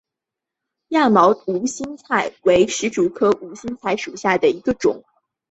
[0.87, 5.03] 亚毛无心菜为石竹科无心菜属下的一个种。